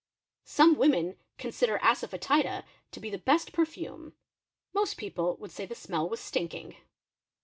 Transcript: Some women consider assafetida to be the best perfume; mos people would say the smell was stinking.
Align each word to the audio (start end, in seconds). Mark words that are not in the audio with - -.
Some 0.45 0.77
women 0.79 1.15
consider 1.37 1.77
assafetida 1.77 2.63
to 2.91 2.99
be 2.99 3.11
the 3.11 3.19
best 3.19 3.53
perfume; 3.53 4.13
mos 4.73 4.95
people 4.95 5.37
would 5.37 5.51
say 5.51 5.67
the 5.67 5.75
smell 5.75 6.09
was 6.09 6.19
stinking. 6.19 6.75